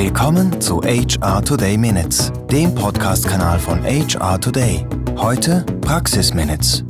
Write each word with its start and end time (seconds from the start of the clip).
Willkommen 0.00 0.60
zu 0.60 0.80
HR 0.82 1.42
Today 1.44 1.76
Minutes, 1.76 2.30
dem 2.52 2.72
Podcast-Kanal 2.72 3.58
von 3.58 3.82
HR 3.82 4.40
Today. 4.40 4.86
Heute 5.16 5.66
Praxis 5.80 6.32
Minutes. 6.32 6.84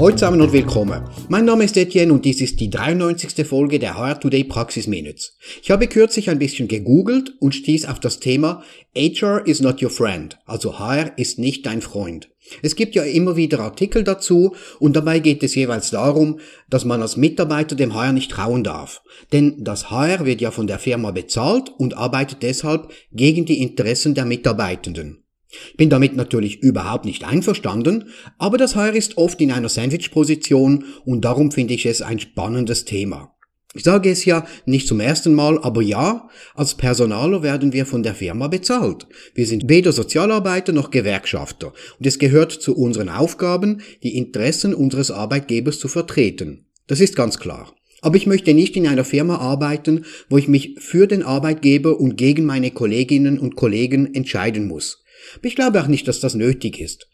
Hallo 0.00 0.12
zusammen 0.12 0.40
und 0.40 0.54
willkommen. 0.54 1.02
Mein 1.28 1.44
Name 1.44 1.64
ist 1.64 1.76
Etienne 1.76 2.10
und 2.10 2.24
dies 2.24 2.40
ist 2.40 2.58
die 2.58 2.70
93. 2.70 3.46
Folge 3.46 3.78
der 3.78 3.98
HR 3.98 4.18
Today 4.18 4.44
Praxis 4.44 4.86
Minutes. 4.86 5.36
Ich 5.62 5.70
habe 5.70 5.88
kürzlich 5.88 6.30
ein 6.30 6.38
bisschen 6.38 6.68
gegoogelt 6.68 7.34
und 7.38 7.54
stieß 7.54 7.84
auf 7.84 8.00
das 8.00 8.18
Thema 8.18 8.62
HR 8.96 9.46
is 9.46 9.60
not 9.60 9.82
your 9.82 9.90
friend, 9.90 10.38
also 10.46 10.78
HR 10.78 11.18
ist 11.18 11.38
nicht 11.38 11.66
dein 11.66 11.82
Freund. 11.82 12.30
Es 12.62 12.76
gibt 12.76 12.94
ja 12.94 13.02
immer 13.02 13.36
wieder 13.36 13.60
Artikel 13.60 14.02
dazu 14.02 14.56
und 14.78 14.96
dabei 14.96 15.18
geht 15.18 15.42
es 15.42 15.54
jeweils 15.54 15.90
darum, 15.90 16.40
dass 16.70 16.86
man 16.86 17.02
als 17.02 17.18
Mitarbeiter 17.18 17.76
dem 17.76 17.92
HR 17.92 18.14
nicht 18.14 18.30
trauen 18.30 18.64
darf. 18.64 19.02
Denn 19.34 19.62
das 19.62 19.90
HR 19.90 20.24
wird 20.24 20.40
ja 20.40 20.50
von 20.50 20.66
der 20.66 20.78
Firma 20.78 21.10
bezahlt 21.10 21.74
und 21.76 21.94
arbeitet 21.94 22.42
deshalb 22.42 22.90
gegen 23.12 23.44
die 23.44 23.60
Interessen 23.60 24.14
der 24.14 24.24
Mitarbeitenden. 24.24 25.24
Ich 25.50 25.76
bin 25.76 25.90
damit 25.90 26.14
natürlich 26.14 26.62
überhaupt 26.62 27.04
nicht 27.04 27.24
einverstanden, 27.24 28.10
aber 28.38 28.56
das 28.56 28.76
HR 28.76 28.94
ist 28.94 29.16
oft 29.16 29.40
in 29.40 29.50
einer 29.50 29.68
Sandwich-Position 29.68 30.84
und 31.04 31.24
darum 31.24 31.50
finde 31.50 31.74
ich 31.74 31.86
es 31.86 32.02
ein 32.02 32.20
spannendes 32.20 32.84
Thema. 32.84 33.34
Ich 33.72 33.84
sage 33.84 34.10
es 34.10 34.24
ja 34.24 34.46
nicht 34.66 34.88
zum 34.88 34.98
ersten 34.98 35.32
Mal, 35.32 35.62
aber 35.62 35.80
ja, 35.80 36.28
als 36.54 36.74
Personaler 36.74 37.44
werden 37.44 37.72
wir 37.72 37.86
von 37.86 38.02
der 38.02 38.16
Firma 38.16 38.48
bezahlt. 38.48 39.06
Wir 39.32 39.46
sind 39.46 39.68
weder 39.68 39.92
Sozialarbeiter 39.92 40.72
noch 40.72 40.90
Gewerkschafter 40.90 41.72
und 41.98 42.06
es 42.06 42.18
gehört 42.18 42.50
zu 42.50 42.76
unseren 42.76 43.08
Aufgaben, 43.08 43.80
die 44.02 44.16
Interessen 44.16 44.74
unseres 44.74 45.12
Arbeitgebers 45.12 45.78
zu 45.78 45.86
vertreten. 45.86 46.66
Das 46.88 46.98
ist 46.98 47.14
ganz 47.14 47.38
klar. 47.38 47.72
Aber 48.02 48.16
ich 48.16 48.26
möchte 48.26 48.54
nicht 48.54 48.76
in 48.76 48.88
einer 48.88 49.04
Firma 49.04 49.36
arbeiten, 49.36 50.04
wo 50.28 50.38
ich 50.38 50.48
mich 50.48 50.76
für 50.80 51.06
den 51.06 51.22
Arbeitgeber 51.22 52.00
und 52.00 52.16
gegen 52.16 52.46
meine 52.46 52.72
Kolleginnen 52.72 53.38
und 53.38 53.54
Kollegen 53.54 54.14
entscheiden 54.14 54.66
muss. 54.66 55.04
Ich 55.42 55.54
glaube 55.54 55.80
auch 55.82 55.86
nicht, 55.86 56.08
dass 56.08 56.20
das 56.20 56.34
nötig 56.34 56.80
ist. 56.80 57.08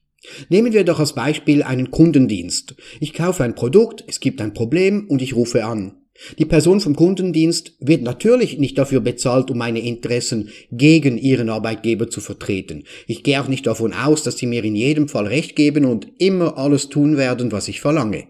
Nehmen 0.49 0.73
wir 0.73 0.85
doch 0.85 0.99
als 0.99 1.15
Beispiel 1.15 1.62
einen 1.62 1.91
Kundendienst. 1.91 2.75
Ich 3.01 3.12
kaufe 3.12 3.45
ein 3.45 3.55
Produkt, 3.55 4.05
es 4.07 4.21
gibt 4.21 4.41
ein 4.41 4.55
Problem 4.55 5.07
und 5.09 5.23
ich 5.23 5.35
rufe 5.37 5.65
an. 5.65 6.03
Die 6.39 6.47
Person 6.47 6.81
vom 6.81 6.97
Kundendienst 6.97 7.73
wird 7.79 8.03
natürlich 8.03 8.59
nicht 8.59 8.79
dafür 8.79 9.01
bezahlt, 9.01 9.51
um 9.51 9.59
meine 9.59 9.81
Interessen 9.81 10.51
gegen 10.71 11.19
ihren 11.19 11.51
Arbeitgeber 11.51 12.09
zu 12.09 12.21
vertreten. 12.21 12.84
Ich 13.07 13.23
gehe 13.23 13.41
auch 13.41 13.49
nicht 13.49 13.67
davon 13.67 13.93
aus, 13.93 14.23
dass 14.23 14.39
sie 14.39 14.47
mir 14.47 14.65
in 14.65 14.75
jedem 14.75 15.09
Fall 15.09 15.27
recht 15.27 15.57
geben 15.57 15.84
und 15.84 16.09
immer 16.19 16.57
alles 16.57 16.89
tun 16.89 17.17
werden, 17.17 17.53
was 17.53 17.69
ich 17.69 17.81
verlange. 17.81 18.29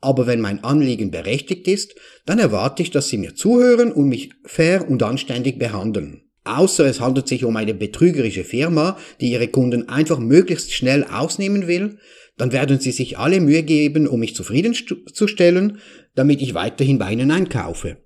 Aber 0.00 0.26
wenn 0.26 0.40
mein 0.40 0.62
Anliegen 0.64 1.10
berechtigt 1.10 1.68
ist, 1.68 1.94
dann 2.26 2.38
erwarte 2.38 2.82
ich, 2.82 2.90
dass 2.90 3.08
sie 3.08 3.18
mir 3.18 3.34
zuhören 3.34 3.92
und 3.92 4.08
mich 4.08 4.30
fair 4.44 4.88
und 4.90 5.02
anständig 5.02 5.58
behandeln. 5.58 6.22
Außer 6.44 6.84
es 6.86 7.00
handelt 7.00 7.28
sich 7.28 7.44
um 7.44 7.56
eine 7.56 7.74
betrügerische 7.74 8.44
Firma, 8.44 8.96
die 9.20 9.30
ihre 9.30 9.48
Kunden 9.48 9.88
einfach 9.88 10.18
möglichst 10.18 10.72
schnell 10.72 11.04
ausnehmen 11.04 11.68
will, 11.68 11.98
dann 12.36 12.52
werden 12.52 12.80
sie 12.80 12.92
sich 12.92 13.18
alle 13.18 13.40
Mühe 13.40 13.62
geben, 13.62 14.06
um 14.08 14.20
mich 14.20 14.34
zufriedenzustellen, 14.34 15.78
damit 16.14 16.42
ich 16.42 16.54
weiterhin 16.54 16.98
bei 16.98 17.12
ihnen 17.12 17.30
einkaufe. 17.30 17.98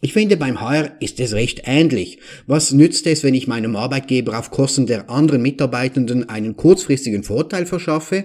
Ich 0.00 0.12
finde, 0.14 0.36
beim 0.36 0.60
HR 0.60 0.96
ist 1.00 1.20
es 1.20 1.32
recht 1.32 1.62
ähnlich. 1.64 2.18
Was 2.46 2.72
nützt 2.72 3.06
es, 3.06 3.22
wenn 3.22 3.34
ich 3.34 3.46
meinem 3.46 3.76
Arbeitgeber 3.76 4.36
auf 4.38 4.50
Kosten 4.50 4.86
der 4.86 5.10
anderen 5.10 5.42
Mitarbeitenden 5.42 6.28
einen 6.28 6.56
kurzfristigen 6.56 7.22
Vorteil 7.22 7.66
verschaffe 7.66 8.24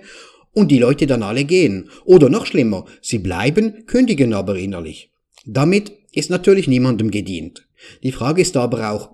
und 0.53 0.71
die 0.71 0.79
Leute 0.79 1.05
dann 1.05 1.21
alle 1.21 1.43
gehen? 1.43 1.89
Oder 2.03 2.29
noch 2.29 2.47
schlimmer, 2.47 2.85
sie 3.01 3.19
bleiben, 3.19 3.85
kündigen 3.85 4.33
aber 4.33 4.55
innerlich. 4.57 5.11
Damit 5.45 5.91
ist 6.13 6.31
natürlich 6.31 6.67
niemandem 6.67 7.11
gedient. 7.11 7.67
Die 8.01 8.11
Frage 8.11 8.41
ist 8.41 8.57
aber 8.57 8.89
auch, 8.91 9.11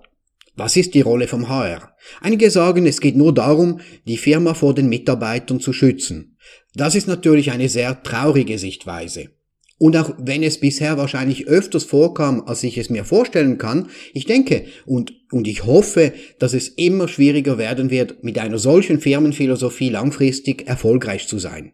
was 0.56 0.76
ist 0.76 0.94
die 0.94 1.00
Rolle 1.00 1.26
vom 1.26 1.48
HR? 1.48 1.94
Einige 2.20 2.50
sagen, 2.50 2.86
es 2.86 3.00
geht 3.00 3.16
nur 3.16 3.34
darum, 3.34 3.80
die 4.06 4.16
Firma 4.16 4.54
vor 4.54 4.74
den 4.74 4.88
Mitarbeitern 4.88 5.60
zu 5.60 5.72
schützen. 5.72 6.36
Das 6.74 6.94
ist 6.94 7.08
natürlich 7.08 7.50
eine 7.50 7.68
sehr 7.68 8.02
traurige 8.02 8.58
Sichtweise. 8.58 9.30
Und 9.78 9.96
auch 9.96 10.14
wenn 10.18 10.42
es 10.42 10.60
bisher 10.60 10.96
wahrscheinlich 10.96 11.48
öfters 11.48 11.84
vorkam, 11.84 12.44
als 12.46 12.62
ich 12.62 12.78
es 12.78 12.90
mir 12.90 13.04
vorstellen 13.04 13.58
kann, 13.58 13.88
ich 14.12 14.24
denke 14.24 14.66
und, 14.86 15.12
und 15.32 15.48
ich 15.48 15.66
hoffe, 15.66 16.12
dass 16.38 16.54
es 16.54 16.68
immer 16.68 17.08
schwieriger 17.08 17.58
werden 17.58 17.90
wird, 17.90 18.22
mit 18.22 18.38
einer 18.38 18.58
solchen 18.58 19.00
Firmenphilosophie 19.00 19.90
langfristig 19.90 20.68
erfolgreich 20.68 21.26
zu 21.26 21.38
sein. 21.38 21.72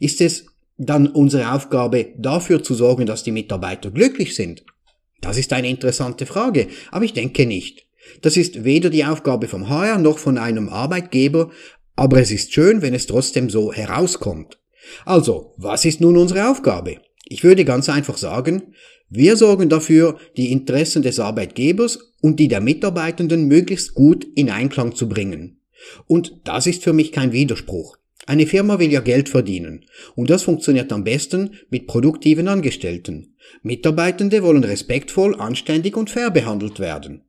Ist 0.00 0.20
es 0.20 0.46
dann 0.76 1.06
unsere 1.06 1.52
Aufgabe, 1.52 2.08
dafür 2.16 2.62
zu 2.62 2.74
sorgen, 2.74 3.06
dass 3.06 3.22
die 3.22 3.32
Mitarbeiter 3.32 3.90
glücklich 3.90 4.34
sind? 4.34 4.64
Das 5.20 5.36
ist 5.36 5.52
eine 5.52 5.68
interessante 5.68 6.26
Frage, 6.26 6.68
aber 6.90 7.04
ich 7.04 7.12
denke 7.12 7.46
nicht. 7.46 7.87
Das 8.22 8.36
ist 8.36 8.64
weder 8.64 8.90
die 8.90 9.04
Aufgabe 9.04 9.48
vom 9.48 9.68
HR 9.68 9.98
noch 9.98 10.18
von 10.18 10.38
einem 10.38 10.68
Arbeitgeber, 10.68 11.50
aber 11.96 12.20
es 12.20 12.30
ist 12.30 12.52
schön, 12.52 12.82
wenn 12.82 12.94
es 12.94 13.06
trotzdem 13.06 13.50
so 13.50 13.72
herauskommt. 13.72 14.58
Also, 15.04 15.54
was 15.56 15.84
ist 15.84 16.00
nun 16.00 16.16
unsere 16.16 16.48
Aufgabe? 16.48 16.98
Ich 17.24 17.44
würde 17.44 17.64
ganz 17.64 17.88
einfach 17.88 18.16
sagen, 18.16 18.74
wir 19.10 19.36
sorgen 19.36 19.68
dafür, 19.68 20.18
die 20.36 20.52
Interessen 20.52 21.02
des 21.02 21.18
Arbeitgebers 21.18 22.14
und 22.20 22.38
die 22.38 22.48
der 22.48 22.60
Mitarbeitenden 22.60 23.46
möglichst 23.46 23.94
gut 23.94 24.26
in 24.34 24.50
Einklang 24.50 24.94
zu 24.94 25.08
bringen. 25.08 25.60
Und 26.06 26.40
das 26.44 26.66
ist 26.66 26.82
für 26.82 26.92
mich 26.92 27.12
kein 27.12 27.32
Widerspruch. 27.32 27.96
Eine 28.26 28.46
Firma 28.46 28.78
will 28.78 28.92
ja 28.92 29.00
Geld 29.00 29.30
verdienen. 29.30 29.86
Und 30.14 30.28
das 30.28 30.42
funktioniert 30.42 30.92
am 30.92 31.04
besten 31.04 31.54
mit 31.70 31.86
produktiven 31.86 32.48
Angestellten. 32.48 33.34
Mitarbeitende 33.62 34.42
wollen 34.42 34.64
respektvoll, 34.64 35.34
anständig 35.40 35.96
und 35.96 36.10
fair 36.10 36.30
behandelt 36.30 36.78
werden. 36.78 37.22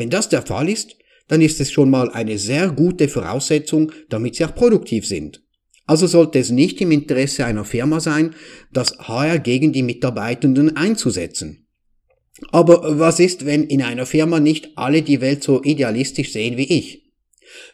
Wenn 0.00 0.08
das 0.08 0.30
der 0.30 0.40
Fall 0.40 0.70
ist, 0.70 0.96
dann 1.28 1.42
ist 1.42 1.60
es 1.60 1.70
schon 1.70 1.90
mal 1.90 2.10
eine 2.10 2.38
sehr 2.38 2.70
gute 2.70 3.06
Voraussetzung, 3.06 3.92
damit 4.08 4.34
sie 4.34 4.46
auch 4.46 4.54
produktiv 4.54 5.06
sind. 5.06 5.42
Also 5.86 6.06
sollte 6.06 6.38
es 6.38 6.50
nicht 6.50 6.80
im 6.80 6.90
Interesse 6.90 7.44
einer 7.44 7.66
Firma 7.66 8.00
sein, 8.00 8.34
das 8.72 8.98
HR 8.98 9.38
gegen 9.38 9.74
die 9.74 9.82
Mitarbeitenden 9.82 10.74
einzusetzen. 10.74 11.66
Aber 12.50 12.98
was 12.98 13.20
ist, 13.20 13.44
wenn 13.44 13.64
in 13.64 13.82
einer 13.82 14.06
Firma 14.06 14.40
nicht 14.40 14.70
alle 14.76 15.02
die 15.02 15.20
Welt 15.20 15.44
so 15.44 15.62
idealistisch 15.62 16.32
sehen 16.32 16.56
wie 16.56 16.72
ich? 16.78 17.12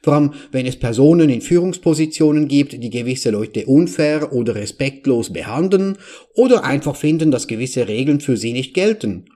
Vor 0.02 0.14
allem, 0.14 0.34
wenn 0.50 0.66
es 0.66 0.80
Personen 0.80 1.30
in 1.30 1.42
Führungspositionen 1.42 2.48
gibt, 2.48 2.72
die 2.72 2.90
gewisse 2.90 3.30
Leute 3.30 3.66
unfair 3.66 4.32
oder 4.32 4.56
respektlos 4.56 5.32
behandeln 5.32 5.96
oder 6.34 6.64
einfach 6.64 6.96
finden, 6.96 7.30
dass 7.30 7.46
gewisse 7.46 7.86
Regeln 7.86 8.18
für 8.18 8.36
sie 8.36 8.52
nicht 8.52 8.74
gelten, 8.74 9.26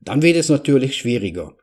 dann 0.00 0.22
wird 0.22 0.36
es 0.36 0.48
natürlich 0.48 0.96
schwieriger. 0.96 1.56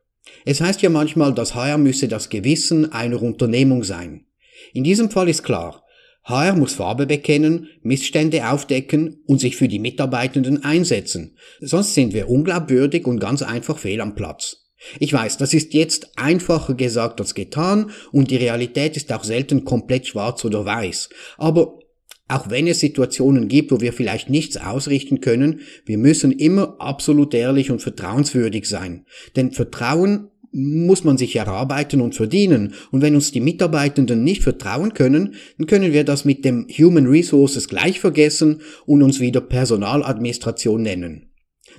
Es 0.45 0.61
heißt 0.61 0.81
ja 0.81 0.89
manchmal, 0.89 1.33
das 1.33 1.55
HR 1.55 1.77
müsse 1.77 2.07
das 2.07 2.29
Gewissen 2.29 2.91
einer 2.91 3.21
Unternehmung 3.21 3.83
sein. 3.83 4.25
In 4.73 4.83
diesem 4.83 5.09
Fall 5.09 5.29
ist 5.29 5.43
klar, 5.43 5.83
HR 6.23 6.55
muss 6.55 6.73
Farbe 6.73 7.05
bekennen, 7.05 7.67
Missstände 7.81 8.49
aufdecken 8.49 9.21
und 9.25 9.39
sich 9.39 9.57
für 9.57 9.67
die 9.67 9.79
Mitarbeitenden 9.79 10.63
einsetzen. 10.63 11.37
Sonst 11.59 11.93
sind 11.93 12.13
wir 12.13 12.29
unglaubwürdig 12.29 13.05
und 13.05 13.19
ganz 13.19 13.41
einfach 13.41 13.77
fehl 13.77 13.99
am 13.99 14.15
Platz. 14.15 14.63
Ich 14.99 15.13
weiß, 15.13 15.37
das 15.37 15.53
ist 15.53 15.73
jetzt 15.73 16.17
einfacher 16.17 16.75
gesagt 16.75 17.19
als 17.19 17.35
getan 17.35 17.91
und 18.11 18.31
die 18.31 18.37
Realität 18.37 18.97
ist 18.97 19.11
auch 19.11 19.23
selten 19.23 19.65
komplett 19.65 20.07
schwarz 20.07 20.43
oder 20.45 20.65
weiß. 20.65 21.09
Aber 21.37 21.79
auch 22.27 22.49
wenn 22.49 22.67
es 22.67 22.79
Situationen 22.79 23.47
gibt, 23.47 23.71
wo 23.71 23.81
wir 23.81 23.93
vielleicht 23.93 24.29
nichts 24.29 24.57
ausrichten 24.57 25.21
können, 25.21 25.61
wir 25.85 25.97
müssen 25.97 26.31
immer 26.31 26.75
absolut 26.79 27.33
ehrlich 27.33 27.69
und 27.69 27.81
vertrauenswürdig 27.81 28.67
sein. 28.67 29.05
Denn 29.35 29.51
Vertrauen 29.51 30.29
muss 30.53 31.03
man 31.03 31.17
sich 31.17 31.35
erarbeiten 31.35 31.99
und 31.99 32.15
verdienen. 32.15 32.75
Und 32.91 33.01
wenn 33.01 33.15
uns 33.15 33.31
die 33.31 33.39
Mitarbeitenden 33.39 34.23
nicht 34.23 34.43
vertrauen 34.43 34.93
können, 34.93 35.33
dann 35.57 35.67
können 35.67 35.91
wir 35.91 36.03
das 36.03 36.25
mit 36.25 36.45
dem 36.45 36.67
Human 36.69 37.07
Resources 37.07 37.67
gleich 37.67 37.99
vergessen 37.99 38.61
und 38.85 39.01
uns 39.01 39.19
wieder 39.19 39.41
Personaladministration 39.41 40.81
nennen. 40.81 41.31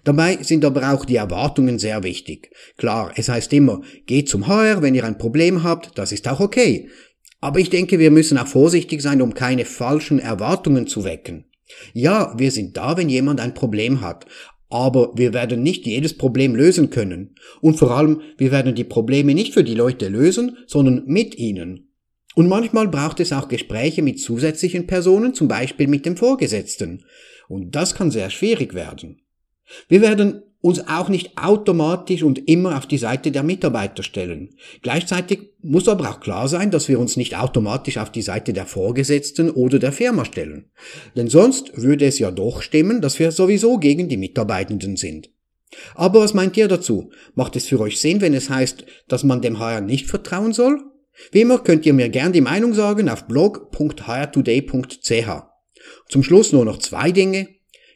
Dabei 0.02 0.38
sind 0.42 0.64
aber 0.64 0.92
auch 0.92 1.04
die 1.04 1.16
Erwartungen 1.16 1.78
sehr 1.78 2.02
wichtig. 2.02 2.50
Klar, 2.76 3.12
es 3.14 3.28
heißt 3.28 3.52
immer, 3.52 3.82
geht 4.06 4.28
zum 4.28 4.48
HR, 4.48 4.82
wenn 4.82 4.94
ihr 4.94 5.04
ein 5.04 5.18
Problem 5.18 5.62
habt, 5.62 5.96
das 5.96 6.10
ist 6.10 6.26
auch 6.26 6.40
okay. 6.40 6.88
Aber 7.44 7.60
ich 7.60 7.68
denke, 7.68 7.98
wir 7.98 8.10
müssen 8.10 8.38
auch 8.38 8.46
vorsichtig 8.46 9.02
sein, 9.02 9.20
um 9.20 9.34
keine 9.34 9.66
falschen 9.66 10.18
Erwartungen 10.18 10.86
zu 10.86 11.04
wecken. 11.04 11.44
Ja, 11.92 12.32
wir 12.38 12.50
sind 12.50 12.78
da, 12.78 12.96
wenn 12.96 13.10
jemand 13.10 13.38
ein 13.38 13.52
Problem 13.52 14.00
hat, 14.00 14.24
aber 14.70 15.12
wir 15.14 15.34
werden 15.34 15.62
nicht 15.62 15.84
jedes 15.84 16.16
Problem 16.16 16.54
lösen 16.54 16.88
können. 16.88 17.34
Und 17.60 17.78
vor 17.78 17.90
allem, 17.90 18.22
wir 18.38 18.50
werden 18.50 18.74
die 18.74 18.84
Probleme 18.84 19.34
nicht 19.34 19.52
für 19.52 19.62
die 19.62 19.74
Leute 19.74 20.08
lösen, 20.08 20.56
sondern 20.66 21.02
mit 21.04 21.34
ihnen. 21.34 21.92
Und 22.34 22.48
manchmal 22.48 22.88
braucht 22.88 23.20
es 23.20 23.30
auch 23.30 23.48
Gespräche 23.48 24.00
mit 24.00 24.20
zusätzlichen 24.20 24.86
Personen, 24.86 25.34
zum 25.34 25.46
Beispiel 25.46 25.86
mit 25.86 26.06
dem 26.06 26.16
Vorgesetzten. 26.16 27.04
Und 27.48 27.76
das 27.76 27.94
kann 27.94 28.10
sehr 28.10 28.30
schwierig 28.30 28.72
werden. 28.72 29.20
Wir 29.86 30.00
werden 30.00 30.44
uns 30.64 30.88
auch 30.88 31.10
nicht 31.10 31.36
automatisch 31.36 32.22
und 32.22 32.48
immer 32.48 32.78
auf 32.78 32.86
die 32.86 32.96
Seite 32.96 33.30
der 33.30 33.42
Mitarbeiter 33.42 34.02
stellen. 34.02 34.54
Gleichzeitig 34.80 35.50
muss 35.60 35.88
aber 35.88 36.08
auch 36.08 36.20
klar 36.20 36.48
sein, 36.48 36.70
dass 36.70 36.88
wir 36.88 36.98
uns 36.98 37.18
nicht 37.18 37.36
automatisch 37.36 37.98
auf 37.98 38.10
die 38.10 38.22
Seite 38.22 38.54
der 38.54 38.64
Vorgesetzten 38.64 39.50
oder 39.50 39.78
der 39.78 39.92
Firma 39.92 40.24
stellen. 40.24 40.70
Denn 41.16 41.28
sonst 41.28 41.76
würde 41.76 42.06
es 42.06 42.18
ja 42.18 42.30
doch 42.30 42.62
stimmen, 42.62 43.02
dass 43.02 43.18
wir 43.18 43.30
sowieso 43.30 43.76
gegen 43.76 44.08
die 44.08 44.16
Mitarbeitenden 44.16 44.96
sind. 44.96 45.28
Aber 45.94 46.20
was 46.20 46.32
meint 46.32 46.56
ihr 46.56 46.66
dazu? 46.66 47.10
Macht 47.34 47.56
es 47.56 47.66
für 47.66 47.80
euch 47.80 48.00
Sinn, 48.00 48.22
wenn 48.22 48.32
es 48.32 48.48
heißt, 48.48 48.86
dass 49.06 49.22
man 49.22 49.42
dem 49.42 49.58
HR 49.58 49.82
nicht 49.82 50.06
vertrauen 50.06 50.54
soll? 50.54 50.80
Wie 51.30 51.42
immer 51.42 51.58
könnt 51.58 51.84
ihr 51.84 51.92
mir 51.92 52.08
gern 52.08 52.32
die 52.32 52.40
Meinung 52.40 52.72
sagen 52.72 53.10
auf 53.10 53.26
blog.hrtoday.ch. 53.26 55.28
Zum 56.08 56.22
Schluss 56.22 56.52
nur 56.52 56.64
noch 56.64 56.78
zwei 56.78 57.12
Dinge. 57.12 57.48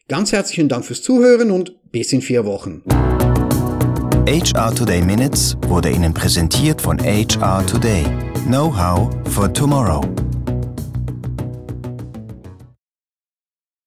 Ganz 0.08 0.32
herzlichen 0.32 0.68
Dank 0.68 0.84
fürs 0.86 1.02
Zuhören 1.02 1.50
und 1.50 1.77
bis 1.90 2.12
in 2.12 2.20
vier 2.20 2.44
Wochen. 2.44 2.82
HR 4.26 4.74
Today 4.74 5.00
Minutes 5.00 5.56
wurde 5.68 5.90
Ihnen 5.90 6.12
präsentiert 6.12 6.82
von 6.82 6.98
HR 6.98 7.66
Today. 7.66 8.04
Know-how 8.46 9.08
for 9.30 9.50
tomorrow. 9.50 10.02